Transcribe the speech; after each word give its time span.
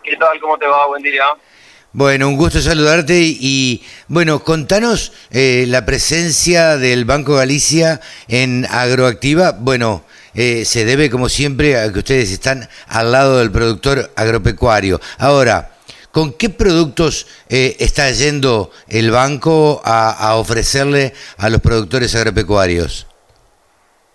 ¿Qué 0.04 0.18
tal? 0.18 0.40
¿Cómo 0.40 0.58
te 0.58 0.66
va? 0.66 0.88
Buen 0.88 1.04
día. 1.04 1.26
Bueno, 1.94 2.30
un 2.30 2.38
gusto 2.38 2.62
saludarte 2.62 3.20
y, 3.20 3.84
bueno, 4.08 4.46
contanos 4.46 5.12
eh, 5.30 5.66
la 5.68 5.86
presencia 5.86 6.78
del 6.78 7.04
Banco 7.04 7.36
Galicia 7.36 8.00
en 8.30 8.66
Agroactiva. 8.72 9.52
Bueno, 9.52 10.06
eh, 10.34 10.64
se 10.64 10.86
debe 10.86 11.10
como 11.10 11.28
siempre 11.28 11.78
a 11.78 11.92
que 11.92 12.00
ustedes 12.00 12.32
están 12.32 12.70
al 12.88 13.12
lado 13.12 13.40
del 13.40 13.52
productor 13.52 14.10
agropecuario. 14.16 15.02
Ahora, 15.18 15.72
¿con 16.14 16.32
qué 16.32 16.50
productos 16.50 17.28
eh, 17.50 17.76
está 17.80 18.10
yendo 18.12 18.72
el 18.88 19.12
banco 19.12 19.82
a, 19.84 20.36
ofrecerle 20.38 21.14
a 21.40 21.50
los 21.50 21.60
productores 21.60 22.16
agropecuarios? 22.16 23.06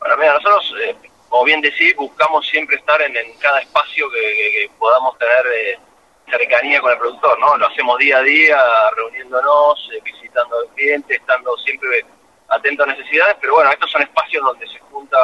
Bueno, 0.01 0.17
mira, 0.17 0.33
nosotros, 0.33 0.73
como 1.29 1.45
bien 1.45 1.61
decís, 1.61 1.95
buscamos 1.95 2.47
siempre 2.49 2.77
estar 2.77 3.03
en, 3.03 3.13
cada 3.39 3.61
espacio 3.61 4.07
que, 4.11 4.71
podamos 4.79 5.19
tener 5.19 5.79
cercanía 6.31 6.81
con 6.81 6.93
el 6.93 6.99
productor, 6.99 7.39
¿no? 7.39 7.57
Lo 7.57 7.67
hacemos 7.67 7.99
día 7.99 8.19
a 8.19 8.23
día, 8.23 8.61
reuniéndonos, 8.97 9.91
eh, 9.95 10.01
visitando 10.03 10.59
al 10.59 10.69
cliente, 10.75 11.15
estando 11.15 11.57
siempre 11.59 12.05
atentos 12.49 12.87
a 12.87 12.93
necesidades, 12.93 13.37
pero 13.41 13.55
bueno, 13.55 13.71
estos 13.71 13.91
son 13.91 14.03
espacios 14.03 14.43
donde 14.45 14.67
se 14.69 14.79
junta, 14.81 15.19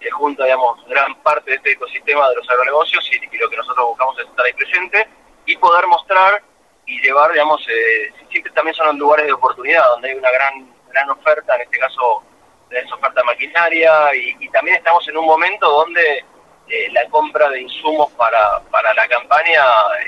se 0.00 0.10
junta, 0.10 0.44
digamos, 0.44 0.84
gran 0.86 1.14
parte 1.22 1.50
de 1.50 1.56
este 1.56 1.72
ecosistema 1.72 2.28
de 2.28 2.36
los 2.36 2.50
agronegocios 2.50 3.08
y, 3.12 3.36
lo 3.36 3.50
que 3.50 3.56
nosotros 3.56 3.86
buscamos 3.86 4.18
es 4.18 4.26
estar 4.26 4.46
ahí 4.46 4.52
presente 4.52 5.08
y 5.46 5.56
poder 5.56 5.86
mostrar 5.86 6.42
y 6.86 7.00
llevar, 7.00 7.32
digamos, 7.32 7.66
eh, 7.68 8.12
siempre 8.30 8.52
también 8.52 8.74
son 8.74 8.96
lugares 8.98 9.26
de 9.26 9.32
oportunidad, 9.32 9.84
donde 9.88 10.10
hay 10.10 10.16
una 10.16 10.30
gran, 10.30 10.74
gran 10.90 11.10
oferta, 11.10 11.56
en 11.56 11.62
este 11.62 11.78
caso, 11.78 12.22
esa 12.70 12.94
oferta 12.94 13.20
de 13.20 13.26
maquinaria 13.26 14.14
y, 14.14 14.36
y 14.40 14.48
también 14.50 14.76
estamos 14.76 15.06
en 15.08 15.16
un 15.16 15.26
momento 15.26 15.68
donde 15.68 16.24
eh, 16.68 16.88
la 16.92 17.06
compra 17.08 17.48
de 17.50 17.62
insumos 17.62 18.10
para, 18.12 18.60
para 18.70 18.92
la 18.94 19.06
campaña 19.08 19.62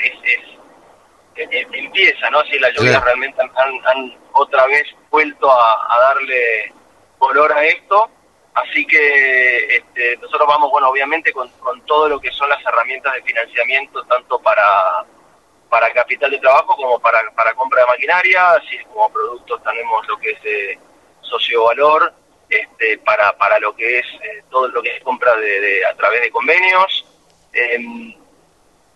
es, 0.05 0.41
empieza, 1.37 2.31
¿no? 2.31 2.43
Si 2.45 2.59
las 2.59 2.73
lluvias 2.75 3.03
realmente 3.05 3.41
han, 3.41 4.19
otra 4.33 4.67
vez 4.67 4.85
vuelto 5.11 5.51
a, 5.51 5.99
darle 6.01 6.73
color 7.19 7.53
a 7.53 7.65
esto, 7.65 8.11
así 8.55 8.85
que 8.87 9.77
este, 9.77 10.17
nosotros 10.17 10.49
vamos, 10.49 10.71
bueno, 10.71 10.89
obviamente 10.89 11.33
con, 11.33 11.49
con 11.61 11.81
todo 11.83 12.09
lo 12.09 12.21
que 12.21 12.33
son 12.33 12.49
las 12.49 12.65
herramientas 12.65 13.15
de 13.15 13.23
financiamiento, 13.23 14.03
tanto 14.05 14.41
para 14.41 15.07
para 15.69 15.93
capital 15.93 16.31
de 16.31 16.39
trabajo 16.39 16.77
como 16.77 16.99
para, 16.99 17.19
para 17.35 17.55
compra 17.55 17.83
de 17.83 17.89
maquinaria, 17.89 18.53
así 18.53 18.79
como 18.93 19.11
productos 19.13 19.63
tenemos 19.63 20.07
lo 20.09 20.17
que 20.19 20.31
es 20.31 20.39
eh, 20.45 20.79
sociovalor, 21.21 22.13
este, 22.49 22.99
para, 22.99 23.37
para 23.37 23.59
lo 23.59 23.75
que 23.77 23.99
es 23.99 24.07
eh, 24.07 24.43
todo 24.51 24.69
lo 24.69 24.83
que 24.83 24.97
es 24.97 25.03
compra 25.03 25.37
de, 25.37 25.85
a 25.85 25.95
través 25.95 26.23
de 26.23 26.31
convenios, 26.31 27.05
em, 27.53 28.15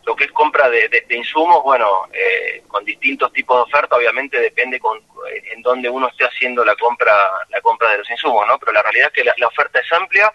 lo 0.04 0.16
que 0.16 0.24
es 0.24 0.32
compra 0.32 0.70
de, 0.70 1.04
insumos, 1.10 1.62
bueno, 1.62 2.08
eh, 2.12 2.62
con 2.66 2.84
distintos 2.84 3.32
tipos 3.32 3.56
de 3.58 3.62
oferta, 3.62 3.96
obviamente 3.96 4.40
depende 4.40 4.80
con, 4.80 4.98
eh, 4.98 5.42
en 5.52 5.62
dónde 5.62 5.88
uno 5.90 6.08
esté 6.08 6.24
haciendo 6.24 6.64
la 6.64 6.74
compra 6.76 7.12
la 7.50 7.60
compra 7.60 7.90
de 7.90 7.98
los 7.98 8.10
insumos, 8.10 8.46
¿no? 8.48 8.58
Pero 8.58 8.72
la 8.72 8.82
realidad 8.82 9.08
es 9.08 9.22
que 9.22 9.32
la, 9.38 9.46
oferta 9.46 9.80
es 9.80 9.92
amplia. 9.92 10.32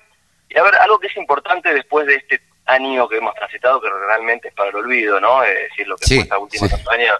Y 0.50 0.58
a 0.58 0.64
ver, 0.64 0.76
algo 0.76 1.00
que 1.00 1.08
es 1.08 1.18
importante 1.18 1.73
después 1.73 2.06
de 2.06 2.16
este 2.16 2.42
año 2.66 3.10
que 3.10 3.18
hemos 3.18 3.34
transitado, 3.34 3.82
que 3.82 3.90
realmente 3.90 4.50
es 4.50 4.54
para 4.54 4.70
el 4.70 4.76
olvido, 4.76 5.20
¿no? 5.20 5.44
Es 5.44 5.70
decir, 5.70 5.88
lo 5.88 5.98
que 5.98 6.05
fue 6.05 6.17
esta 6.17 6.38
última 6.38 6.70
campaña, 6.70 7.17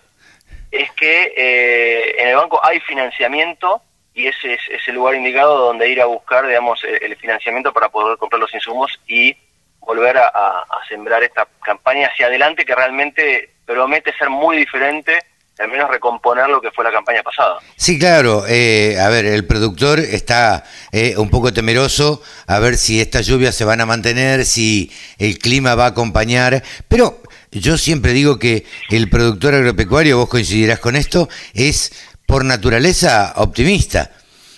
es 0.72 0.92
que 0.92 2.14
en 2.18 2.28
el 2.28 2.36
banco 2.36 2.60
hay 2.64 2.80
financiamiento 2.82 3.82
y 4.18 4.26
ese 4.26 4.56
es, 4.56 4.88
el 4.88 4.96
lugar 4.96 5.14
indicado 5.14 5.68
donde 5.68 5.88
ir 5.88 6.02
a 6.02 6.06
buscar, 6.06 6.48
digamos, 6.48 6.84
el, 6.84 7.16
financiamiento 7.18 7.72
para 7.72 7.88
poder 7.90 8.18
comprar 8.18 8.40
los 8.40 8.52
insumos 8.52 9.00
y 9.08 9.38
volver 9.80 10.18
a, 10.18 10.66
sembrar 10.90 11.22
esta 11.22 11.48
campaña 11.64 12.08
hacia 12.08 12.26
adelante 12.26 12.66
que 12.66 12.74
realmente 12.74 13.52
promete 13.66 14.12
ser 14.18 14.30
muy 14.30 14.58
diferente 14.58 15.20
al 15.60 15.70
menos 15.70 15.90
recomponer 15.90 16.48
lo 16.50 16.62
que 16.62 16.72
fue 16.72 16.84
la 16.84 16.92
campaña 16.92 17.24
pasada. 17.24 17.58
Sí, 17.76 17.98
claro. 17.98 18.46
Eh, 18.48 19.00
a 19.00 19.10
ver, 19.10 19.26
el 19.26 19.46
productor 19.46 20.00
está 20.00 20.64
eh, 20.92 21.16
un 21.18 21.32
poco 21.32 21.52
temeroso 21.52 22.22
a 22.46 22.60
ver 22.60 22.78
si 22.78 23.02
estas 23.02 23.26
lluvias 23.26 23.56
se 23.56 23.66
van 23.66 23.82
a 23.82 23.88
mantener, 23.88 24.46
si 24.46 24.92
el 25.18 25.40
clima 25.40 25.74
va 25.74 25.86
a 25.86 25.90
acompañar, 25.90 26.64
pero 26.88 27.22
yo 27.52 27.78
siempre 27.78 28.14
digo 28.14 28.38
que 28.40 28.66
el 28.90 29.10
productor 29.10 29.56
agropecuario, 29.56 30.18
vos 30.18 30.30
coincidirás 30.30 30.80
con 30.80 30.96
esto, 30.96 31.30
es 31.54 31.92
por 32.28 32.46
naturaleza 32.46 33.34
optimista. 33.38 34.12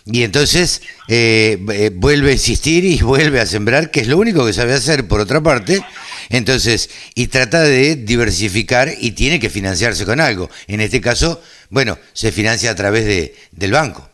Y 0.05 0.23
entonces 0.23 0.81
eh, 1.07 1.57
eh, 1.71 1.91
vuelve 1.93 2.31
a 2.31 2.33
insistir 2.33 2.83
y 2.83 3.01
vuelve 3.01 3.39
a 3.39 3.45
sembrar, 3.45 3.91
que 3.91 4.01
es 4.01 4.07
lo 4.07 4.17
único 4.17 4.45
que 4.45 4.51
sabe 4.51 4.73
hacer 4.73 5.07
por 5.07 5.21
otra 5.21 5.39
parte. 5.39 5.79
Entonces, 6.29 6.89
y 7.15 7.27
trata 7.27 7.61
de 7.61 7.95
diversificar 7.95 8.89
y 8.99 9.11
tiene 9.11 9.39
que 9.39 9.49
financiarse 9.49 10.05
con 10.05 10.19
algo. 10.19 10.49
En 10.67 10.81
este 10.81 10.99
caso, 10.99 11.41
bueno, 11.69 11.97
se 12.13 12.31
financia 12.31 12.71
a 12.71 12.75
través 12.75 13.05
de, 13.05 13.35
del 13.51 13.71
banco. 13.71 14.07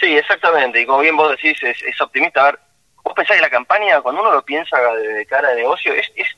Sí, 0.00 0.16
exactamente. 0.16 0.80
Y 0.80 0.86
como 0.86 1.00
bien 1.00 1.16
vos 1.16 1.30
decís, 1.30 1.58
es, 1.62 2.00
optimista. 2.00 2.40
A 2.40 2.44
ver, 2.52 2.58
vos 3.02 3.14
pensás 3.14 3.36
que 3.36 3.42
la 3.42 3.50
campaña, 3.50 4.00
cuando 4.00 4.22
uno 4.22 4.32
lo 4.32 4.44
piensa 4.44 4.76
de 4.94 5.26
cara 5.26 5.50
de 5.50 5.56
negocio, 5.56 5.92
es, 5.92 6.06
es, 6.14 6.28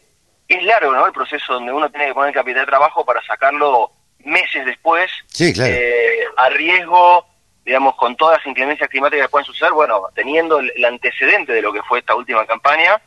es 0.49 0.63
largo, 0.63 0.93
¿no? 0.93 1.07
El 1.07 1.13
proceso 1.13 1.55
donde 1.55 1.73
uno 1.73 1.91
tiene 1.91 2.09
que 2.09 2.15
poner 2.15 2.33
capital 2.33 2.63
de 2.63 2.71
trabajo 2.71 3.05
para 3.05 3.23
sacarlo 3.23 3.93
meses 4.25 4.65
después, 4.67 5.11
eh, 5.39 6.25
a 6.37 6.49
riesgo, 6.51 7.27
digamos, 7.65 7.95
con 7.97 8.17
todas 8.17 8.39
las 8.39 8.47
inclemencias 8.47 8.89
climáticas 8.89 9.27
que 9.27 9.31
pueden 9.31 9.47
suceder, 9.47 9.73
bueno, 9.73 10.03
teniendo 10.15 10.59
el, 10.59 10.85
antecedente 10.85 11.53
de 11.53 11.63
lo 11.63 11.73
que 11.73 11.83
fue 11.83 12.01
esta 12.01 12.15
última 12.15 12.47
campaña, 12.47 13.01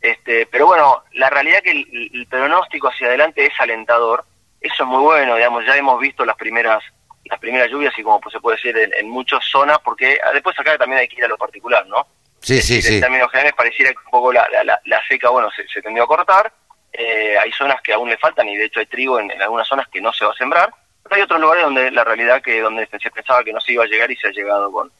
este, 0.00 0.46
pero 0.46 0.66
bueno, 0.66 1.02
la 1.12 1.30
realidad 1.30 1.58
es 1.58 1.62
que 1.64 1.70
el, 1.70 2.26
pronóstico 2.28 2.88
hacia 2.88 3.08
adelante 3.08 3.44
es 3.44 3.52
alentador, 3.58 4.24
eso 4.60 4.82
es 4.82 4.88
muy 4.88 5.02
bueno, 5.02 5.36
digamos, 5.36 5.64
ya 5.66 5.76
hemos 5.76 6.00
visto 6.00 6.24
las 6.24 6.36
primeras 6.36 6.82
las 7.24 7.38
primeras 7.38 7.70
lluvias 7.70 7.96
y 7.96 8.02
como 8.02 8.18
se 8.28 8.40
puede 8.40 8.56
decir 8.56 8.76
en, 8.76 9.08
muchas 9.08 9.44
zonas, 9.44 9.78
porque 9.84 10.18
después 10.32 10.58
acá 10.58 10.76
también 10.76 11.00
hay 11.00 11.06
que 11.06 11.16
ir 11.16 11.24
a 11.24 11.28
lo 11.28 11.36
particular, 11.36 11.86
¿no? 11.86 12.08
Sí, 12.40 12.60
sí, 12.60 12.82
sí. 12.82 12.94
En 12.94 13.02
términos 13.02 13.30
generales 13.30 13.54
pareciera 13.54 13.92
que 13.92 13.98
un 13.98 14.10
poco 14.10 14.32
la, 14.32 14.48
la, 14.64 14.80
la 14.84 15.06
seca, 15.06 15.28
bueno, 15.28 15.48
se, 15.54 15.68
se 15.68 15.80
tendió 15.80 16.04
a 16.04 16.06
cortar, 16.08 16.52
eh, 16.92 17.36
hay 17.38 17.52
zonas 17.52 17.80
que 17.82 17.92
aún 17.92 18.08
le 18.08 18.18
faltan 18.18 18.48
y 18.48 18.56
de 18.56 18.64
hecho 18.64 18.80
hay 18.80 18.86
trigo 18.86 19.18
en, 19.20 19.30
algunas 19.40 19.68
zonas 19.68 19.88
que 19.88 20.00
no 20.00 20.12
se 20.12 20.24
va 20.24 20.32
a 20.32 20.36
sembrar, 20.36 20.72
pero 21.02 21.16
hay 21.16 21.22
otros 21.22 21.40
lugares 21.40 21.64
donde 21.64 21.90
la 21.90 22.04
realidad 22.04 22.42
que 22.42 22.60
donde 22.60 22.86
se 22.86 23.10
pensaba 23.10 23.44
que 23.44 23.52
no 23.52 23.60
se 23.60 23.72
iba 23.72 23.84
a 23.84 23.88
llegar 23.88 24.10
y 24.10 24.16
se 24.16 24.28
ha 24.28 24.32
llegado 24.32 24.70
con, 24.72 24.90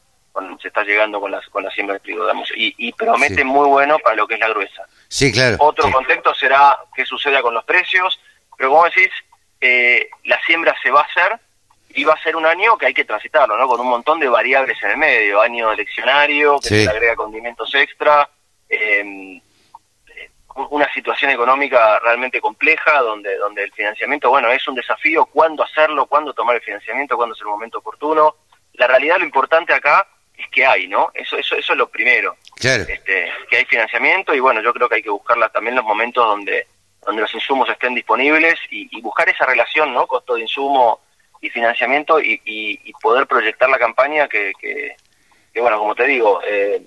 se 0.61 0.69
está 0.69 0.85
llegando 0.85 1.21
con 1.21 1.31
la, 1.31 1.41
con 1.51 1.65
la 1.65 1.71
siembra 1.71 1.95
de 1.95 2.01
trigo, 2.01 2.23
digamos, 2.23 2.49
y, 2.55 2.93
promete 2.93 3.45
muy 3.45 3.67
bueno 3.69 3.99
para 3.99 4.17
lo 4.17 4.27
que 4.27 4.35
es 4.35 4.41
la 4.41 4.49
gruesa. 4.49 4.87
Sí, 5.09 5.33
claro. 5.33 5.57
Otro 5.59 5.91
contexto 5.91 6.35
será 6.35 6.79
qué 6.95 7.05
suceda 7.05 7.43
con 7.43 7.55
los 7.55 7.65
precios, 7.65 8.21
pero 8.57 8.71
como 8.71 8.85
decís, 8.85 9.11
eh, 9.61 10.09
la 10.25 10.41
siembra 10.43 10.75
se 10.83 10.91
va 10.91 11.01
a 11.01 11.05
hacer 11.05 11.39
y 11.93 12.05
va 12.05 12.15
a 12.15 12.23
ser 12.23 12.37
un 12.37 12.47
año 12.47 12.79
que 12.79 12.87
hay 12.87 12.95
que 12.95 13.05
transitarlo, 13.05 13.59
¿no? 13.59 13.67
Con 13.67 13.81
un 13.81 13.89
montón 13.89 14.21
de 14.21 14.29
variables 14.29 14.81
en 14.83 14.91
el 14.91 14.97
medio, 14.97 15.41
año 15.41 15.73
eleccionario, 15.73 16.61
que 16.61 16.69
se 16.69 16.85
le 16.85 16.91
agrega 16.91 17.17
condimentos 17.17 17.75
extra, 17.75 18.29
eh, 18.69 19.41
una 20.57 20.93
situación 20.93 21.31
económica 21.31 21.99
realmente 22.01 22.41
compleja, 22.41 23.01
donde, 23.01 23.37
donde 23.37 23.65
el 23.65 23.73
financiamiento, 23.73 24.31
bueno, 24.31 24.51
es 24.51 24.67
un 24.67 24.75
desafío, 24.75 25.27
cuándo 25.27 25.63
hacerlo, 25.63 26.07
cuándo 26.07 26.33
tomar 26.33 26.57
el 26.57 26.63
financiamiento, 26.63 27.17
cuándo 27.17 27.35
es 27.35 27.41
el 27.41 27.47
momento 27.47 27.79
oportuno. 27.79 28.37
La 28.75 28.87
realidad, 28.87 29.19
lo 29.19 29.25
importante 29.25 29.73
acá 29.73 30.07
es 30.37 30.49
que 30.49 30.65
hay, 30.65 30.89
¿no? 30.89 31.11
Eso, 31.15 31.37
eso, 31.37 31.55
eso 31.57 31.73
es 31.73 31.79
lo 31.79 31.89
primero. 31.89 32.37
Este, 32.57 33.31
que 33.49 33.57
hay 33.57 33.65
financiamiento 33.65 34.35
y 34.35 34.41
bueno, 34.41 34.61
yo 34.61 34.73
creo 34.73 34.89
que 34.89 34.97
hay 34.97 35.03
que 35.03 35.11
buscarla 35.11 35.49
también 35.49 35.77
los 35.77 35.85
momentos 35.85 36.25
donde, 36.25 36.67
donde 37.05 37.23
los 37.23 37.35
insumos 37.35 37.69
estén 37.69 37.95
disponibles 37.95 38.59
y, 38.71 39.01
buscar 39.01 39.29
esa 39.29 39.47
relación, 39.47 39.93
¿no? 39.93 40.07
Costo 40.07 40.35
de 40.35 40.43
insumo 40.43 41.01
y 41.41 41.49
financiamiento 41.49 42.21
y, 42.21 42.41
y, 42.45 42.93
poder 43.01 43.27
proyectar 43.27 43.71
la 43.71 43.79
campaña 43.79 44.29
que, 44.29 44.53
que, 44.61 44.95
que 45.55 45.61
bueno, 45.61 45.79
como 45.79 45.95
te 45.95 46.07
digo, 46.07 46.41
eh, 46.47 46.83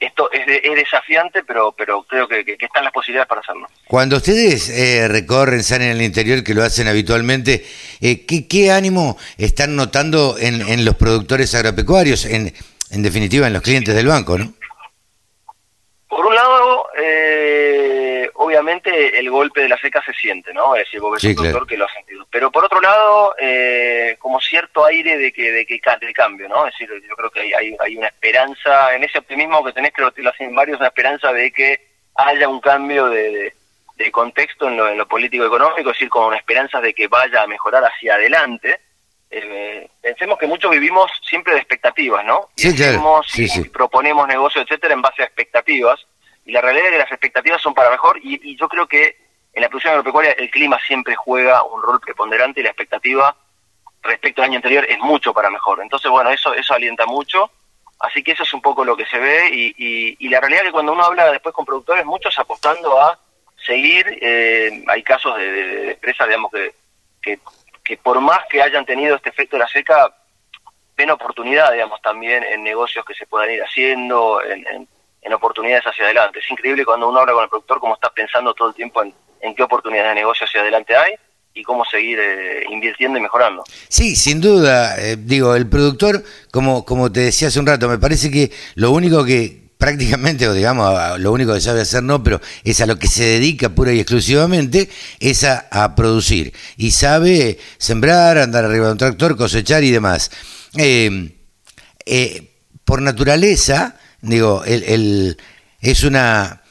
esto 0.00 0.30
es, 0.32 0.46
desafiante, 0.46 1.42
pero, 1.44 1.72
pero 1.72 2.02
creo 2.02 2.28
que, 2.28 2.56
están 2.58 2.84
las 2.84 2.92
posibilidades 2.92 3.28
para 3.28 3.40
hacerlo. 3.40 3.68
Cuando 3.86 4.16
ustedes 4.16 4.68
eh, 4.70 5.08
recorren, 5.08 5.62
salen 5.62 5.90
en 5.90 5.96
el 5.96 6.02
interior, 6.02 6.42
que 6.42 6.54
lo 6.54 6.62
hacen 6.62 6.88
habitualmente, 6.88 7.64
eh, 8.00 8.24
¿qué, 8.26 8.70
ánimo 8.70 9.16
están 9.36 9.76
notando 9.76 10.36
en, 10.38 10.84
los 10.84 10.96
productores 10.96 11.54
agropecuarios, 11.54 12.24
en, 12.24 12.52
en 12.90 13.02
definitiva 13.02 13.46
en 13.46 13.52
los 13.52 13.62
clientes 13.62 13.94
del 13.94 14.06
banco, 14.06 14.38
no? 14.38 14.52
Por 16.08 16.24
un 16.24 16.34
lado, 16.34 16.86
eh, 16.98 17.77
obviamente 18.48 19.18
el 19.18 19.30
golpe 19.30 19.60
de 19.62 19.68
la 19.68 19.78
seca 19.78 20.02
se 20.04 20.12
siente, 20.14 20.52
¿no? 20.52 20.74
Es 20.74 20.84
decir, 20.84 21.00
vos 21.00 21.12
ves 21.12 21.24
un 21.24 21.34
doctor 21.34 21.66
que 21.66 21.76
lo 21.76 21.84
ha 21.84 21.92
sentido. 21.92 22.26
Pero 22.30 22.50
por 22.50 22.64
otro 22.64 22.80
lado, 22.80 23.34
eh, 23.38 24.16
como 24.18 24.40
cierto 24.40 24.84
aire 24.84 25.18
de 25.18 25.32
que 25.32 25.52
de 25.52 25.66
que 25.66 25.80
de 26.00 26.12
cambio, 26.12 26.48
¿no? 26.48 26.66
Es 26.66 26.74
decir, 26.74 26.90
yo 27.08 27.16
creo 27.16 27.30
que 27.30 27.40
hay, 27.40 27.76
hay, 27.78 27.96
una 27.96 28.08
esperanza, 28.08 28.94
en 28.94 29.04
ese 29.04 29.18
optimismo 29.18 29.64
que 29.64 29.72
tenés 29.72 29.92
que 29.92 30.02
lo, 30.02 30.30
hacen 30.30 30.54
varios, 30.54 30.78
una 30.78 30.88
esperanza 30.88 31.32
de 31.32 31.52
que 31.52 31.80
haya 32.16 32.48
un 32.48 32.60
cambio 32.60 33.08
de, 33.08 33.54
de, 33.96 34.10
contexto 34.10 34.68
en 34.68 34.76
lo, 34.76 34.88
en 34.88 34.98
lo 34.98 35.06
político-económico, 35.06 35.90
es 35.90 35.96
decir, 35.96 36.08
con 36.08 36.34
esperanzas 36.34 36.82
de 36.82 36.94
que 36.94 37.06
vaya 37.06 37.42
a 37.42 37.46
mejorar 37.46 37.84
hacia 37.84 38.14
adelante. 38.14 38.80
Eh, 39.30 39.88
pensemos 40.00 40.38
que 40.38 40.46
muchos 40.46 40.70
vivimos 40.70 41.10
siempre 41.28 41.52
de 41.52 41.60
expectativas, 41.60 42.24
¿no? 42.24 42.48
Sí, 42.56 43.46
y 43.54 43.68
proponemos 43.68 44.26
negocios, 44.26 44.64
etcétera, 44.64 44.94
en 44.94 45.02
base 45.02 45.22
a 45.22 45.26
expectativas 45.26 46.06
y 46.48 46.52
la 46.52 46.62
realidad 46.62 46.86
es 46.86 46.92
que 46.92 46.98
las 46.98 47.12
expectativas 47.12 47.60
son 47.60 47.74
para 47.74 47.90
mejor 47.90 48.18
y, 48.22 48.56
yo 48.56 48.70
creo 48.70 48.88
que 48.88 49.18
en 49.52 49.60
la 49.60 49.68
producción 49.68 49.92
agropecuaria 49.92 50.32
el 50.32 50.50
clima 50.50 50.78
siempre 50.86 51.14
juega 51.14 51.62
un 51.62 51.82
rol 51.82 52.00
preponderante 52.00 52.60
y 52.60 52.62
la 52.62 52.70
expectativa 52.70 53.36
respecto 54.02 54.40
al 54.40 54.48
año 54.48 54.56
anterior 54.56 54.86
es 54.88 54.98
mucho 54.98 55.34
para 55.34 55.50
mejor. 55.50 55.82
Entonces, 55.82 56.10
bueno, 56.10 56.30
eso, 56.30 56.54
eso 56.54 56.72
alienta 56.72 57.04
mucho. 57.04 57.50
Así 58.00 58.22
que 58.22 58.32
eso 58.32 58.44
es 58.44 58.54
un 58.54 58.62
poco 58.62 58.82
lo 58.82 58.96
que 58.96 59.04
se 59.04 59.18
ve 59.18 59.50
y, 59.52 60.16
y, 60.18 60.28
la 60.30 60.40
realidad 60.40 60.62
es 60.62 60.68
que 60.68 60.72
cuando 60.72 60.92
uno 60.92 61.04
habla 61.04 61.30
después 61.30 61.54
con 61.54 61.66
productores, 61.66 62.06
muchos 62.06 62.38
apostando 62.38 62.98
a 62.98 63.18
seguir, 63.66 64.06
eh, 64.22 64.84
hay 64.86 65.02
casos 65.02 65.36
de, 65.36 65.90
empresas, 65.90 66.28
digamos, 66.28 66.50
que, 67.20 67.38
que, 67.84 67.96
por 67.98 68.22
más 68.22 68.40
que 68.48 68.62
hayan 68.62 68.86
tenido 68.86 69.16
este 69.16 69.28
efecto 69.28 69.56
de 69.56 69.64
la 69.64 69.68
seca, 69.68 70.16
ven 70.96 71.10
oportunidad, 71.10 71.72
digamos, 71.72 72.00
también 72.00 72.42
en 72.42 72.62
negocios 72.62 73.04
que 73.04 73.14
se 73.14 73.26
puedan 73.26 73.50
ir 73.50 73.62
haciendo, 73.62 74.42
en 74.42 74.66
en 74.66 74.88
oportunidades 75.32 75.84
hacia 75.84 76.04
adelante. 76.04 76.38
Es 76.38 76.50
increíble 76.50 76.84
cuando 76.84 77.08
uno 77.08 77.20
habla 77.20 77.32
con 77.32 77.44
el 77.44 77.48
productor 77.48 77.80
cómo 77.80 77.94
está 77.94 78.10
pensando 78.10 78.54
todo 78.54 78.68
el 78.68 78.74
tiempo 78.74 79.02
en, 79.02 79.54
qué 79.54 79.62
oportunidades 79.62 80.10
de 80.10 80.14
negocio 80.16 80.46
hacia 80.46 80.60
adelante 80.60 80.96
hay 80.96 81.14
y 81.54 81.62
cómo 81.62 81.84
seguir 81.84 82.18
eh, 82.20 82.64
invirtiendo 82.70 83.18
y 83.18 83.22
mejorando. 83.22 83.64
Sí, 83.88 84.16
sin 84.16 84.40
duda. 84.40 84.96
Eh, 84.98 85.16
digo, 85.16 85.54
el 85.54 85.68
productor, 85.68 86.22
como, 86.50 86.84
como 86.84 87.10
te 87.10 87.20
decía 87.20 87.48
hace 87.48 87.60
un 87.60 87.66
rato, 87.66 87.88
me 87.88 87.98
parece 87.98 88.30
que 88.30 88.52
lo 88.74 88.90
único 88.90 89.24
que 89.24 89.68
prácticamente, 89.78 90.48
o 90.48 90.52
digamos, 90.52 91.18
lo 91.20 91.32
único 91.32 91.54
que 91.54 91.60
sabe 91.60 91.80
hacer 91.80 92.02
no, 92.02 92.22
pero 92.22 92.40
es 92.64 92.80
a 92.80 92.86
lo 92.86 92.98
que 92.98 93.06
se 93.06 93.24
dedica 93.24 93.68
pura 93.68 93.92
y 93.92 94.00
exclusivamente, 94.00 94.88
es 95.20 95.44
a, 95.44 95.94
producir. 95.94 96.52
Y 96.76 96.90
sabe 96.90 97.58
sembrar, 97.78 98.38
andar 98.38 98.64
arriba 98.64 98.86
de 98.86 98.92
un 98.92 98.98
tractor, 98.98 99.36
cosechar 99.36 99.84
y 99.84 99.90
demás. 99.90 100.30
Eh, 100.76 101.30
por 102.84 103.02
naturaleza, 103.02 103.97
Digo, 104.20 104.62
el, 104.64 105.36
es 105.80 106.04
una 106.04 106.62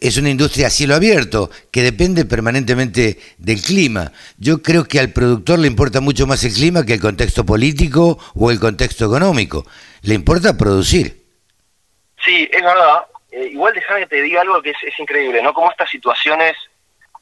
es 0.00 0.16
una 0.16 0.30
industria 0.30 0.66
a 0.66 0.70
cielo 0.70 0.96
abierto 0.96 1.48
que 1.70 1.82
depende 1.82 2.24
permanentemente 2.24 3.18
del 3.38 3.62
clima. 3.62 4.10
Yo 4.36 4.60
creo 4.60 4.84
que 4.84 4.98
al 4.98 5.12
productor 5.12 5.60
le 5.60 5.68
importa 5.68 6.00
mucho 6.00 6.26
más 6.26 6.42
el 6.42 6.52
clima 6.52 6.84
que 6.84 6.94
el 6.94 7.00
contexto 7.00 7.46
político 7.46 8.18
o 8.34 8.50
el 8.50 8.58
contexto 8.58 9.04
económico. 9.04 9.64
Le 10.02 10.14
importa 10.14 10.56
producir. 10.56 11.24
Sí, 12.24 12.48
es 12.50 12.62
verdad. 12.62 13.06
Eh, 13.30 13.50
igual 13.52 13.74
déjame 13.74 14.00
que 14.00 14.06
te 14.06 14.22
diga 14.22 14.40
algo 14.40 14.60
que 14.62 14.70
es, 14.70 14.98
increíble, 14.98 15.42
¿no? 15.42 15.52
Como 15.52 15.70
estas 15.70 15.90
situaciones 15.90 16.56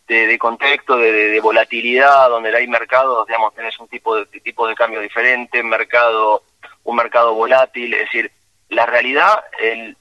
de, 0.06 0.38
contexto, 0.38 0.96
de, 0.96 1.40
volatilidad, 1.40 2.28
donde 2.28 2.54
hay 2.54 2.66
mercados, 2.68 3.26
digamos, 3.26 3.54
tenés 3.54 3.78
un 3.80 3.88
tipo 3.88 4.16
de 4.16 4.26
tipo 4.40 4.68
de 4.68 4.74
cambio 4.74 5.00
diferente, 5.00 5.62
mercado, 5.62 6.42
un 6.84 6.96
mercado 6.96 7.34
volátil, 7.34 7.94
es 7.94 8.00
decir, 8.00 8.30
la 8.70 8.86
realidad, 8.86 9.44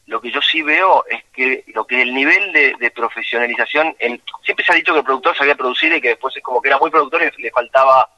lo 0.07 0.21
que 0.21 0.31
yo 0.31 0.41
sí 0.41 0.61
veo 0.61 1.05
es 1.09 1.23
que 1.33 1.63
lo 1.67 1.85
que 1.85 2.01
el 2.01 2.13
nivel 2.13 2.51
de, 2.53 2.91
profesionalización, 2.91 3.95
siempre 4.43 4.65
se 4.65 4.71
ha 4.71 4.75
dicho 4.75 4.93
que 4.93 4.99
el 4.99 5.05
productor 5.05 5.35
sabía 5.35 5.55
producir 5.55 5.93
y 5.93 6.01
que 6.01 6.09
después 6.09 6.35
es 6.35 6.43
como 6.43 6.61
que 6.61 6.69
era 6.69 6.77
muy 6.77 6.89
productor 6.89 7.23
y 7.23 7.41
le 7.41 7.51
faltaba 7.51 8.09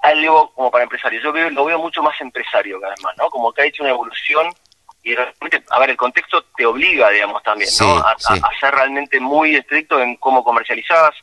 algo 0.00 0.52
como 0.54 0.70
para 0.70 0.84
empresario. 0.84 1.20
Yo 1.20 1.32
veo, 1.32 1.50
lo 1.50 1.64
veo 1.64 1.78
mucho 1.78 2.02
más 2.02 2.18
empresario 2.20 2.80
cada 2.80 2.94
vez 2.94 3.02
más, 3.02 3.16
¿no? 3.16 3.28
Como 3.30 3.52
que 3.52 3.62
ha 3.62 3.66
hecho 3.66 3.82
una 3.82 3.90
evolución 3.90 4.46
y 5.02 5.14
realmente, 5.14 5.62
a 5.70 5.78
ver, 5.80 5.90
el 5.90 5.96
contexto 5.96 6.44
te 6.56 6.64
obliga, 6.64 7.10
digamos, 7.10 7.42
también, 7.42 7.70
¿no? 7.80 7.96
A, 7.98 8.16
ser 8.60 8.74
realmente 8.74 9.20
muy 9.20 9.56
estricto 9.56 10.00
en 10.00 10.16
cómo 10.16 10.44
comercializás. 10.44 11.14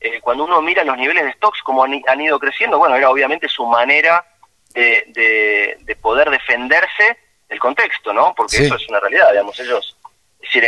Eh, 0.00 0.20
cuando 0.20 0.44
uno 0.44 0.62
mira 0.62 0.84
los 0.84 0.96
niveles 0.96 1.24
de 1.24 1.32
stocks, 1.32 1.60
como 1.62 1.84
han, 1.84 2.20
ido 2.20 2.38
creciendo, 2.38 2.78
bueno, 2.78 2.96
era 2.96 3.10
obviamente 3.10 3.48
su 3.48 3.66
manera 3.66 4.24
de, 4.72 5.76
de 5.80 5.96
poder 5.96 6.30
defenderse 6.30 7.18
el 7.50 7.58
contexto, 7.58 8.12
¿no? 8.12 8.32
Porque 8.34 8.64
eso 8.64 8.76
es 8.76 8.88
una 8.88 9.00
realidad, 9.00 9.30
digamos, 9.32 9.58
ellos, 9.60 9.96
es 10.40 10.52
decir, 10.52 10.64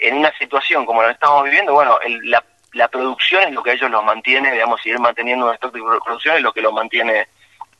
en, 0.00 0.16
una 0.16 0.32
situación 0.38 0.86
como 0.86 1.02
la 1.02 1.10
estamos 1.10 1.44
viviendo, 1.44 1.74
bueno, 1.74 1.98
la, 2.22 2.42
la, 2.72 2.88
producción 2.88 3.42
es 3.42 3.52
lo 3.52 3.62
que 3.62 3.72
ellos 3.72 3.90
los 3.90 4.04
mantiene, 4.04 4.52
digamos, 4.52 4.80
seguir 4.80 5.00
manteniendo 5.00 5.46
un 5.46 5.54
stock 5.54 5.74
de 5.74 5.82
producción 6.04 6.36
es 6.36 6.42
lo 6.42 6.52
que 6.52 6.62
los 6.62 6.72
mantiene 6.72 7.26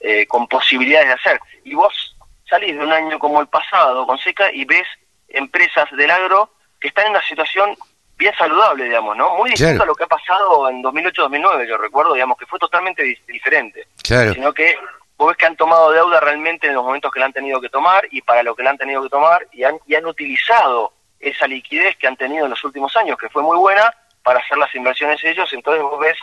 eh, 0.01 0.27
con 0.27 0.49
posibilidades 0.49 1.09
de 1.09 1.15
hacer. 1.15 1.41
Y 1.65 1.75
vos 1.75 2.17
salís 2.49 2.77
de 2.77 2.85
un 2.85 2.93
año 2.93 3.19
como 3.21 3.41
el 3.41 3.47
pasado, 3.47 4.05
con 4.07 4.19
seca, 4.19 4.53
y 4.53 4.65
ves 4.65 4.87
empresas 5.29 5.89
del 5.93 6.11
agro 6.11 6.53
que 6.81 6.89
están 6.89 7.07
en 7.07 7.13
una 7.13 7.23
situación 7.23 7.77
bien 8.17 8.35
saludable, 8.37 8.85
digamos, 8.85 9.17
¿no? 9.17 9.37
Muy 9.37 9.51
distinto 9.51 9.85
a 9.85 9.87
lo 9.87 9.95
que 9.95 10.05
ha 10.05 10.09
pasado 10.09 10.69
en 10.69 10.83
2008-2009, 10.83 11.69
yo 11.69 11.79
recuerdo, 11.79 12.15
digamos, 12.15 12.37
que 12.37 12.47
fue 12.47 12.59
totalmente 12.59 13.03
diferente. 13.29 13.87
Claro. 14.03 14.35
Sino 14.35 14.53
que 14.53 14.77
vos 15.21 15.29
ves 15.29 15.37
que 15.37 15.45
han 15.45 15.57
tomado 15.57 15.93
deuda 15.93 16.19
realmente 16.19 16.67
en 16.67 16.73
los 16.73 16.83
momentos 16.83 17.13
que 17.13 17.21
la 17.21 17.27
han 17.27 17.33
tenido 17.35 17.61
que 17.61 17.69
tomar 17.69 18.09
y 18.11 18.23
para 18.23 18.43
lo 18.43 18.55
que 18.55 18.63
la 18.63 18.71
han 18.71 18.79
tenido 18.79 19.03
que 19.03 19.11
tomar 19.11 19.47
y 19.53 19.65
han, 19.65 19.79
y 19.87 19.95
han 19.95 20.07
utilizado 20.07 20.95
esa 21.21 21.47
liquidez 21.47 21.95
que 21.99 22.07
han 22.07 22.17
tenido 22.17 22.47
en 22.47 22.51
los 22.51 22.65
últimos 22.65 22.97
años, 22.97 23.19
que 23.19 23.29
fue 23.29 23.43
muy 23.43 23.59
buena, 23.59 23.93
para 24.23 24.41
hacer 24.41 24.57
las 24.57 24.75
inversiones 24.75 25.23
ellos. 25.23 25.53
Entonces 25.53 25.83
vos 25.83 26.01
ves 26.01 26.17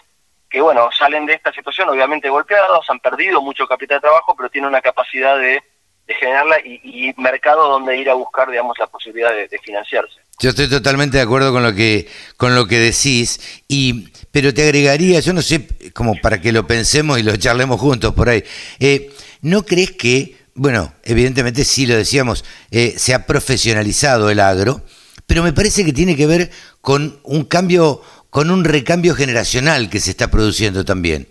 que, 0.50 0.62
bueno, 0.62 0.90
salen 0.98 1.28
de 1.28 1.34
esta 1.34 1.54
situación 1.54 1.90
obviamente 1.90 2.28
golpeados, 2.28 2.90
han 2.90 3.00
perdido 3.00 3.40
mucho 3.40 3.68
capital 3.68 3.98
de 3.98 4.02
trabajo, 4.02 4.34
pero 4.36 4.50
tienen 4.50 4.70
una 4.70 4.82
capacidad 4.82 5.38
de, 5.38 5.62
generarla 6.08 6.58
y, 6.64 7.14
mercado 7.18 7.70
donde 7.70 7.98
ir 7.98 8.10
a 8.10 8.16
buscar, 8.16 8.50
digamos, 8.50 8.80
la 8.80 8.88
posibilidad 8.88 9.32
de, 9.32 9.48
de 9.48 9.60
financiarse. 9.60 10.16
Yo 10.40 10.52
estoy 10.52 10.70
totalmente 10.70 11.18
de 11.18 11.24
acuerdo 11.24 11.52
con 11.52 11.64
lo 11.64 11.74
que 11.74 12.08
con 12.38 12.56
lo 12.56 12.66
que 12.66 12.78
decís 12.78 13.64
y 13.68 14.10
pero 14.32 14.54
te 14.54 14.64
agregaría, 14.64 15.20
yo 15.20 15.34
no 15.34 15.42
sé, 15.42 15.68
como 15.98 16.14
para 16.22 16.40
que 16.40 16.52
lo 16.52 16.68
pensemos 16.68 17.18
y 17.18 17.24
lo 17.24 17.36
charlemos 17.38 17.82
juntos 17.82 18.14
por 18.14 18.30
ahí. 18.30 18.44
Eh, 18.80 19.10
¿No 19.42 19.66
crees 19.66 19.94
que, 19.94 20.36
bueno, 20.54 20.94
evidentemente 21.04 21.66
sí 21.66 21.88
lo 21.88 21.96
decíamos, 21.96 22.46
eh, 22.70 22.94
se 22.98 23.16
ha 23.16 23.26
profesionalizado 23.26 24.30
el 24.30 24.40
agro, 24.40 24.84
pero 25.26 25.42
me 25.42 25.54
parece 25.54 25.84
que 25.84 25.94
tiene 25.94 26.16
que 26.16 26.28
ver 26.28 26.52
con 26.82 27.20
un 27.24 27.46
cambio, 27.46 28.04
con 28.30 28.52
un 28.52 28.64
recambio 28.64 29.16
generacional 29.16 29.90
que 29.90 30.00
se 30.00 30.12
está 30.12 30.30
produciendo 30.30 30.86
también. 30.86 31.28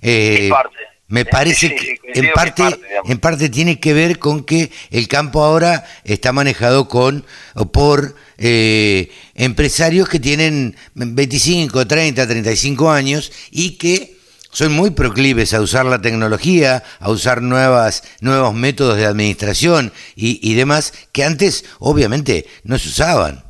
Eh, 0.00 0.48
parte. 0.48 0.78
Me 1.06 1.24
parece 1.26 1.74
que 1.74 1.98
en 2.14 2.32
parte, 2.32 2.62
en 3.04 3.18
parte 3.18 3.50
tiene 3.50 3.78
que 3.78 3.92
ver 3.92 4.18
con 4.18 4.42
que 4.44 4.70
el 4.90 5.06
campo 5.06 5.44
ahora 5.44 5.84
está 6.04 6.32
manejado 6.32 6.88
con 6.88 7.26
por 7.72 8.16
eh, 8.38 9.12
empresarios 9.34 10.08
que 10.08 10.18
tienen 10.18 10.76
25, 10.94 11.86
30, 11.86 12.26
35 12.26 12.90
años 12.90 13.32
y 13.50 13.76
que 13.76 14.16
son 14.50 14.72
muy 14.72 14.90
proclives 14.90 15.52
a 15.52 15.60
usar 15.60 15.84
la 15.84 16.00
tecnología, 16.00 16.82
a 17.00 17.10
usar 17.10 17.42
nuevas, 17.42 18.16
nuevos 18.20 18.54
métodos 18.54 18.96
de 18.96 19.04
administración 19.04 19.92
y, 20.14 20.54
demás 20.54 21.08
que 21.12 21.24
antes 21.24 21.64
obviamente 21.80 22.46
no 22.62 22.78
se 22.78 22.88
usaban. 22.88 23.44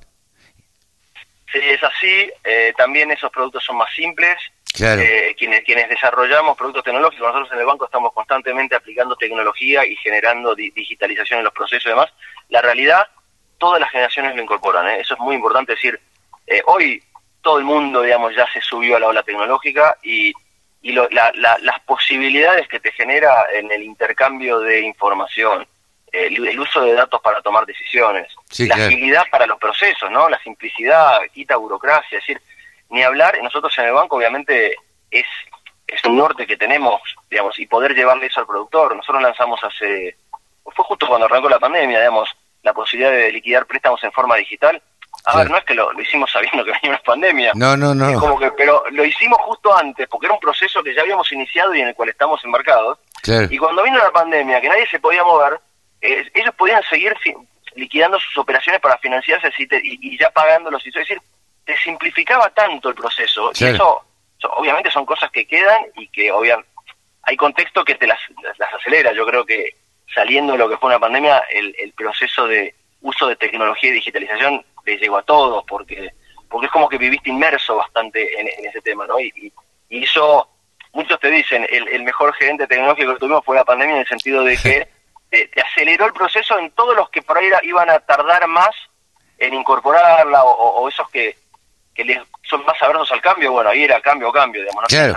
Sí, 1.53 1.61
es 1.63 1.83
así. 1.85 2.31
Eh, 2.43 2.73
también 2.77 3.13
esos 3.13 3.31
productos 3.31 3.63
son 3.65 3.77
más 3.77 3.95
simples 3.95 4.37
eh, 4.81 5.35
quienes, 5.39 5.61
quienes 5.63 5.89
desarrollamos 5.89 6.57
productos 6.57 6.83
tecnológicos, 6.83 7.29
nosotros 7.29 7.53
en 7.53 7.61
el 7.61 7.67
banco 7.67 7.85
estamos 7.85 8.13
constantemente 8.13 8.75
aplicando 8.75 9.15
tecnología 9.15 9.87
y 9.87 9.95
generando 9.97 10.55
digitalización 10.55 11.39
en 11.39 11.45
los 11.45 11.53
procesos 11.53 11.87
y 11.87 11.91
demás. 11.91 12.13
La 12.49 12.61
realidad, 12.61 13.07
todas 13.59 13.81
las 13.81 13.91
generaciones 13.91 14.35
lo 14.35 14.43
incorporan, 14.43 14.89
¿eh? 14.89 15.01
eso 15.01 15.15
es 15.15 15.21
muy 15.21 15.37
importante 15.37 15.73
decir. 15.73 16.01
Eh, 16.47 16.61
hoy 16.67 17.03
todo 17.41 17.59
el 17.59 17.65
mundo, 17.65 18.03
digamos, 18.03 18.35
ya 18.35 18.47
se 18.53 18.61
subió 18.61 18.97
a 18.97 19.01
la 19.01 19.09
ola 19.09 19.23
tecnológica 19.23 19.97
y, 20.03 20.33
y 20.83 20.93
las 20.93 21.81
posibilidades 21.87 22.67
que 22.67 22.81
te 22.81 22.91
genera 22.91 23.47
en 23.55 23.71
el 23.71 23.83
intercambio 23.83 24.59
de 24.59 24.81
información, 24.81 25.67
el, 26.11 26.59
uso 26.59 26.81
de 26.83 26.95
datos 26.95 27.21
para 27.21 27.43
tomar 27.43 27.67
decisiones, 27.67 28.29
la 28.59 28.75
agilidad 28.75 29.25
para 29.31 29.47
los 29.47 29.59
procesos, 29.59 30.11
¿no? 30.11 30.29
La 30.29 30.41
simplicidad, 30.43 31.21
quita 31.33 31.57
burocracia, 31.57 32.19
es 32.19 32.27
decir, 32.27 32.41
ni 32.91 33.03
hablar, 33.03 33.39
nosotros 33.43 33.77
en 33.79 33.87
el 33.87 33.93
banco 33.93 34.17
obviamente 34.17 34.77
es, 35.11 35.27
es 35.87 36.05
un 36.05 36.17
norte 36.17 36.47
que 36.47 36.57
tenemos, 36.57 37.01
digamos, 37.31 37.59
y 37.59 37.67
poder 37.67 37.95
llevarle 37.95 38.27
eso 38.27 38.41
al 38.41 38.47
productor. 38.47 38.97
Nosotros 38.97 39.23
lanzamos 39.23 39.63
hace, 39.63 40.17
fue 40.65 40.85
justo 40.85 41.07
cuando 41.07 41.27
arrancó 41.27 41.49
la 41.49 41.59
pandemia, 41.59 41.99
digamos, 41.99 42.29
la 42.63 42.73
posibilidad 42.73 43.13
de 43.13 43.33
liquidar 43.33 43.67
préstamos 43.67 44.03
en 44.05 44.13
forma 44.13 44.37
digital. 44.37 44.83
A 45.27 45.39
ver, 45.39 45.51
no 45.51 45.57
es 45.57 45.65
que 45.65 45.75
lo, 45.75 45.91
hicimos 46.01 46.31
sabiendo 46.31 46.65
que 46.65 46.73
venía 46.73 46.91
una 46.91 46.99
pandemia. 46.99 47.53
No, 47.55 47.77
no, 47.77 47.95
no. 47.95 48.19
como 48.19 48.39
que, 48.39 48.51
pero 48.53 48.85
lo 48.91 49.05
hicimos 49.05 49.39
justo 49.43 49.75
antes, 49.75 50.07
porque 50.09 50.27
era 50.27 50.35
un 50.35 50.41
proceso 50.41 50.83
que 50.83 50.95
ya 50.95 51.03
habíamos 51.03 51.31
iniciado 51.33 51.75
y 51.75 51.81
en 51.81 51.89
el 51.89 51.95
cual 51.95 52.09
estamos 52.11 52.45
embarcados. 52.45 52.99
Y 53.49 53.57
cuando 53.57 53.83
vino 53.83 53.97
la 53.97 54.11
pandemia, 54.11 54.61
que 54.61 54.69
nadie 54.69 54.87
se 54.87 54.99
podía 54.99 55.25
mover, 55.25 55.59
eh, 56.03 56.31
ellos 56.35 56.55
podían 56.57 56.83
seguir 56.83 57.15
liquidando 57.75 58.21
sus 58.21 58.37
operaciones 58.37 58.81
para 58.83 58.99
financiarse 58.99 59.51
y, 59.59 60.15
y 60.15 60.19
ya 60.19 60.29
pagándolos. 60.31 60.87
Es 60.87 60.93
decir, 60.93 61.19
te 61.65 61.77
simplificaba 61.79 62.51
tanto 62.51 62.89
el 62.89 62.95
proceso, 62.95 63.51
y 63.55 63.65
eso, 63.65 64.05
obviamente 64.57 64.91
son 64.91 65.07
cosas 65.07 65.31
que 65.31 65.47
quedan 65.47 65.83
y 65.97 66.09
que 66.09 66.31
obviamente 66.31 66.69
hay 67.23 67.37
contexto 67.37 67.85
que 67.85 67.95
te 67.95 68.07
las, 68.07 68.19
las 68.59 68.75
acelera. 68.75 69.13
Yo 69.13 69.27
creo 69.27 69.47
que 69.47 69.71
saliendo 70.15 70.53
de 70.53 70.59
lo 70.59 70.69
que 70.69 70.77
fue 70.77 70.91
una 70.91 70.99
pandemia, 70.99 71.39
el, 71.51 71.75
el 71.79 71.93
proceso 71.95 72.47
de 72.47 72.75
uso 73.01 73.27
de 73.27 73.37
tecnología 73.37 73.91
y 73.91 73.95
digitalización 73.95 74.65
le 74.85 74.99
llegó 74.99 75.17
a 75.17 75.23
todos, 75.23 75.65
porque 75.67 76.13
porque 76.55 76.67
es 76.67 76.73
como 76.73 76.89
que 76.89 76.99
viviste 76.99 77.31
inmerso 77.31 77.75
bastante 77.75 78.41
en, 78.41 78.47
ese 78.65 78.81
tema, 78.81 79.09
¿no? 79.09 79.19
Y, 79.19 79.53
y, 79.89 80.05
eso, 80.05 80.49
muchos 80.93 81.19
te 81.19 81.29
dicen, 81.29 81.67
el, 81.69 81.89
el, 81.89 82.05
mejor 82.05 82.33
gerente 82.35 82.69
tecnológico 82.69 83.13
que 83.13 83.19
tuvimos 83.19 83.45
fue 83.45 83.57
la 83.57 83.65
pandemia 83.65 83.97
en 83.97 84.03
el 84.03 84.07
sentido 84.07 84.45
de 84.45 84.57
que 84.57 84.89
te, 85.31 85.51
aceleró 85.61 86.07
el 86.07 86.13
proceso 86.13 86.57
en 86.57 86.71
todos 86.71 86.95
los 86.95 87.11
que 87.11 87.23
por 87.23 87.39
ahí 87.39 87.51
iban 87.65 87.91
a 87.91 87.99
tardar 87.99 88.47
más 88.47 88.71
en 89.39 89.53
incorporarla 89.53 90.45
o, 90.45 90.89
esos 90.89 91.11
que, 91.11 91.37
que 91.95 92.05
les 92.05 92.19
son 92.43 92.65
más 92.67 92.81
aversos 92.83 93.11
al 93.13 93.21
cambio, 93.21 93.53
bueno, 93.53 93.71
ahí 93.71 93.85
era 93.85 94.01
cambio 94.01 94.29
o 94.29 94.33
cambio, 94.33 94.63
digamos, 94.63 94.83
no, 94.83 94.89
claro, 94.89 95.17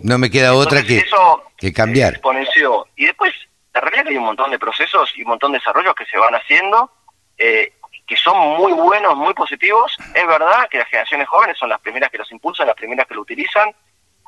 no 0.00 0.18
me 0.18 0.30
queda 0.30 0.54
otra 0.54 0.82
que, 0.82 0.98
eso 0.98 1.44
que 1.56 1.72
cambiar. 1.72 2.14
Exponenció. 2.14 2.86
Y 2.96 3.06
después, 3.06 3.32
la 3.72 3.80
realidad 3.80 4.00
es 4.00 4.08
que 4.08 4.14
hay 4.14 4.18
un 4.18 4.24
montón 4.24 4.50
de 4.50 4.58
procesos 4.58 5.12
y 5.16 5.22
un 5.22 5.28
montón 5.28 5.52
de 5.52 5.58
desarrollos 5.58 5.94
que 5.94 6.06
se 6.06 6.18
van 6.18 6.34
haciendo, 6.34 6.90
eh, 7.38 7.72
que 8.06 8.16
son 8.16 8.36
muy 8.56 8.72
buenos, 8.72 9.16
muy 9.16 9.34
positivos. 9.34 9.96
Es 10.14 10.26
verdad 10.26 10.68
que 10.70 10.78
las 10.78 10.88
generaciones 10.88 11.28
jóvenes 11.28 11.58
son 11.58 11.68
las 11.68 11.80
primeras 11.80 12.10
que 12.10 12.18
los 12.18 12.30
impulsan, 12.32 12.66
las 12.66 12.76
primeras 12.76 13.06
que 13.06 13.14
lo 13.14 13.22
utilizan, 13.22 13.70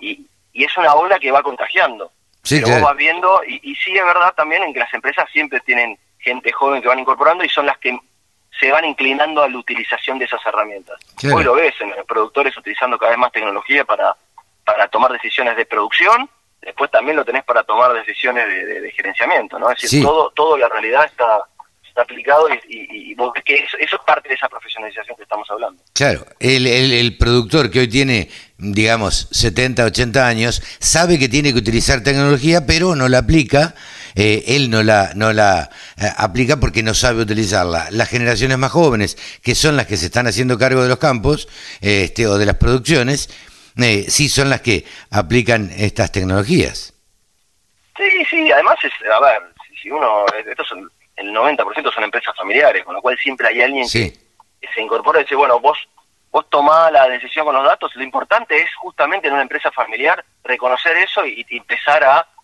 y, 0.00 0.26
y 0.52 0.64
es 0.64 0.76
una 0.76 0.94
ola 0.94 1.18
que 1.18 1.30
va 1.30 1.42
contagiando. 1.42 2.12
Sí, 2.42 2.60
Pero 2.60 2.74
vos 2.74 2.82
vas 2.82 2.96
viendo, 2.96 3.42
y, 3.46 3.60
y 3.62 3.74
sí 3.74 3.96
es 3.96 4.04
verdad 4.04 4.32
también 4.34 4.62
en 4.62 4.72
que 4.72 4.80
las 4.80 4.92
empresas 4.94 5.28
siempre 5.32 5.60
tienen 5.60 5.98
gente 6.18 6.52
joven 6.52 6.82
que 6.82 6.88
van 6.88 6.98
incorporando 6.98 7.44
y 7.44 7.48
son 7.48 7.66
las 7.66 7.78
que 7.78 7.98
se 8.58 8.70
van 8.70 8.84
inclinando 8.84 9.42
a 9.42 9.48
la 9.48 9.58
utilización 9.58 10.18
de 10.18 10.24
esas 10.24 10.40
herramientas. 10.46 10.98
Hoy 11.32 11.44
lo 11.44 11.54
ves 11.54 11.74
en 11.80 11.90
los 11.90 12.06
productores 12.06 12.56
utilizando 12.56 12.98
cada 12.98 13.10
vez 13.10 13.18
más 13.18 13.32
tecnología 13.32 13.84
para, 13.84 14.16
para 14.64 14.88
tomar 14.88 15.12
decisiones 15.12 15.56
de 15.56 15.66
producción, 15.66 16.28
después 16.60 16.90
también 16.90 17.16
lo 17.16 17.24
tenés 17.24 17.44
para 17.44 17.62
tomar 17.62 17.92
decisiones 17.92 18.46
de, 18.46 18.90
gerenciamiento, 18.92 19.58
¿no? 19.58 19.70
Es 19.70 19.82
decir, 19.82 20.02
todo, 20.02 20.30
todo 20.30 20.56
la 20.56 20.68
realidad 20.68 21.04
está, 21.04 21.38
está 21.86 22.02
aplicado 22.02 22.48
y, 22.68 23.14
vos 23.14 23.32
ves 23.34 23.44
que 23.44 23.54
eso, 23.54 23.78
es 23.78 23.90
parte 24.06 24.28
de 24.28 24.34
esa 24.34 24.48
profesionalización 24.48 25.16
que 25.16 25.22
estamos 25.22 25.50
hablando. 25.50 25.82
Claro, 25.94 26.26
el, 26.38 26.66
el, 26.66 27.16
productor 27.16 27.70
que 27.70 27.80
hoy 27.80 27.88
tiene, 27.88 28.28
digamos, 28.58 29.28
70, 29.30 29.84
80 29.84 30.26
años, 30.26 30.62
sabe 30.78 31.18
que 31.18 31.28
tiene 31.28 31.52
que 31.52 31.58
utilizar 31.58 32.02
tecnología, 32.02 32.66
pero 32.66 32.94
no 32.94 33.08
la 33.08 33.18
aplica. 33.18 33.74
Eh, 34.16 34.56
él 34.56 34.70
no 34.70 34.82
la, 34.82 35.12
no 35.14 35.32
la 35.34 35.68
eh, 35.98 36.06
aplica 36.16 36.56
porque 36.56 36.82
no 36.82 36.94
sabe 36.94 37.22
utilizarla. 37.22 37.88
Las 37.90 38.08
generaciones 38.08 38.56
más 38.56 38.72
jóvenes, 38.72 39.16
que 39.42 39.54
son 39.54 39.76
las 39.76 39.86
que 39.86 39.98
se 39.98 40.06
están 40.06 40.26
haciendo 40.26 40.58
cargo 40.58 40.82
de 40.82 40.88
los 40.88 40.98
campos 40.98 41.48
este, 41.82 42.26
o 42.26 42.38
de 42.38 42.46
las 42.46 42.56
producciones, 42.56 43.28
eh, 43.76 44.06
sí 44.08 44.30
son 44.30 44.48
las 44.48 44.62
que 44.62 44.84
aplican 45.10 45.70
estas 45.76 46.10
tecnologías. 46.10 46.94
Sí, 47.96 48.24
sí, 48.30 48.50
además, 48.50 48.76
es, 48.82 48.92
a 49.10 49.20
ver, 49.20 49.42
si 49.80 49.90
uno, 49.90 50.24
estos 50.50 50.66
son 50.66 50.90
el 51.16 51.32
90% 51.32 51.94
son 51.94 52.04
empresas 52.04 52.34
familiares, 52.36 52.84
con 52.84 52.94
lo 52.94 53.02
cual 53.02 53.18
siempre 53.18 53.48
hay 53.48 53.62
alguien 53.62 53.88
que, 53.90 54.12
se 54.74 54.80
incorpora 54.82 55.20
y 55.20 55.22
dice, 55.24 55.34
bueno, 55.34 55.60
vos 55.60 55.78
vos 56.30 56.50
tomás 56.50 56.92
la 56.92 57.08
decisión 57.08 57.46
con 57.46 57.54
los 57.54 57.64
datos, 57.64 57.94
lo 57.94 58.02
importante 58.02 58.60
es 58.60 58.74
justamente 58.74 59.28
en 59.28 59.32
una 59.32 59.42
empresa 59.42 59.70
familiar 59.70 60.22
reconocer 60.44 60.94
eso 60.98 61.24
y, 61.24 61.46
empezar 61.48 62.04
a 62.04 62.20
eh, 62.20 62.22
eh, 62.22 62.35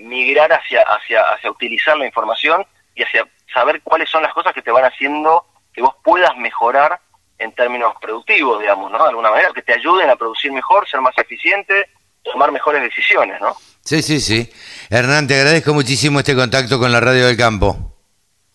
migrar 0.00 0.52
hacia, 0.52 0.82
hacia, 0.82 1.22
hacia 1.32 1.50
utilizar 1.50 1.96
la 1.96 2.06
información 2.06 2.64
y 2.94 3.02
hacia 3.02 3.26
saber 3.52 3.80
cuáles 3.82 4.08
son 4.08 4.22
las 4.22 4.32
cosas 4.32 4.52
que 4.52 4.62
te 4.62 4.70
van 4.70 4.84
haciendo 4.84 5.44
que 5.72 5.82
vos 5.82 5.94
puedas 6.02 6.36
mejorar 6.36 7.00
en 7.38 7.52
términos 7.52 7.94
productivos, 8.00 8.60
digamos, 8.60 8.90
¿no? 8.90 9.02
De 9.02 9.08
alguna 9.10 9.30
manera, 9.30 9.50
que 9.54 9.62
te 9.62 9.74
ayuden 9.74 10.08
a 10.10 10.16
producir 10.16 10.52
mejor, 10.52 10.88
ser 10.88 11.00
más 11.00 11.16
eficiente, 11.18 11.88
tomar 12.22 12.52
mejores 12.52 12.82
decisiones, 12.82 13.40
¿no? 13.40 13.56
Sí, 13.84 14.02
sí, 14.02 14.20
sí. 14.20 14.50
Hernán, 14.90 15.26
te 15.26 15.34
agradezco 15.34 15.74
muchísimo 15.74 16.20
este 16.20 16.36
contacto 16.36 16.78
con 16.78 16.92
la 16.92 17.00
Radio 17.00 17.26
del 17.26 17.36
Campo. 17.36 17.76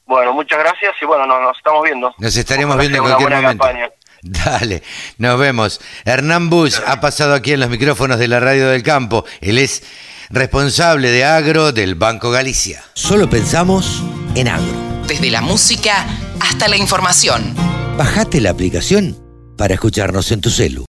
Bueno, 0.05 0.33
muchas 0.33 0.59
gracias 0.59 0.95
y 1.01 1.05
bueno, 1.05 1.25
nos, 1.25 1.57
estamos 1.57 1.83
viendo. 1.83 2.13
Nos 2.17 2.37
estaremos 2.37 2.77
viendo 2.77 2.99
en 2.99 3.03
cualquier 3.03 3.29
momento. 3.29 3.67
Dale, 4.21 4.81
nos 5.17 5.37
vemos. 5.37 5.81
Hernán 6.05 6.49
Bush 6.49 6.79
ha 6.85 7.01
pasado 7.01 7.35
aquí 7.35 7.53
en 7.53 7.59
los 7.59 7.69
micrófonos 7.69 8.17
de 8.17 8.27
la 8.27 8.39
Radio 8.39 8.69
del 8.69 8.83
Campo. 8.83 9.25
Él 9.41 9.57
es 9.57 9.83
responsable 10.29 11.09
de 11.09 11.23
agro 11.23 11.71
del 11.71 11.95
Banco 11.95 12.31
Galicia. 12.31 12.83
Solo 12.93 13.29
pensamos 13.29 14.03
en 14.35 14.47
agro. 14.47 15.05
Desde 15.07 15.31
la 15.31 15.41
música 15.41 16.05
hasta 16.39 16.67
la 16.67 16.77
información. 16.77 17.55
Bajate 17.97 18.41
la 18.41 18.49
aplicación 18.49 19.17
para 19.57 19.73
escucharnos 19.73 20.31
en 20.31 20.41
tu 20.41 20.49
celu. 20.49 20.85